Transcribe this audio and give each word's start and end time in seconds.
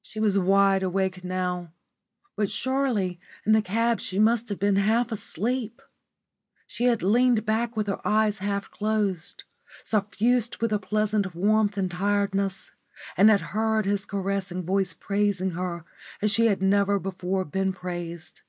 She 0.00 0.20
was 0.20 0.38
wide 0.38 0.84
awake 0.84 1.24
now. 1.24 1.72
But 2.36 2.48
surely 2.48 3.18
in 3.44 3.50
the 3.50 3.60
cab 3.60 3.98
she 3.98 4.16
must 4.16 4.48
have 4.48 4.60
been 4.60 4.76
half 4.76 5.10
asleep. 5.10 5.82
She 6.68 6.84
had 6.84 7.02
leaned 7.02 7.44
back 7.44 7.76
with 7.76 7.88
her 7.88 7.98
eyes 8.06 8.38
half 8.38 8.70
closed, 8.70 9.42
suffused 9.82 10.58
with 10.58 10.72
a 10.72 10.78
pleasant 10.78 11.34
warmth 11.34 11.76
and 11.76 11.90
tiredness, 11.90 12.70
and 13.16 13.28
had 13.28 13.40
heard 13.40 13.86
his 13.86 14.04
caressing 14.06 14.62
voice 14.62 14.92
praising 14.94 15.50
her 15.58 15.84
as 16.22 16.30
she 16.30 16.46
had 16.46 16.62
never 16.62 17.00
before 17.00 17.44
been 17.44 17.72
praised. 17.72 18.42